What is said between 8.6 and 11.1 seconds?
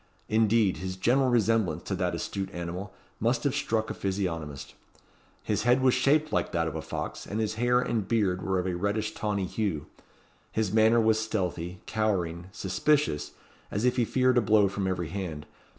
a reddish tawny hue. His manner